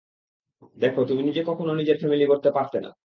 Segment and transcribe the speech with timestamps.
[0.77, 2.91] দেখ, তুমি নিজে কখনো নিজের ফ্যামিলি গড়তে পারতে না।